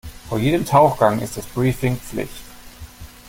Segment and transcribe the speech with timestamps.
[0.29, 2.41] Vor jedem Tauchgang ist das Briefing Pflicht.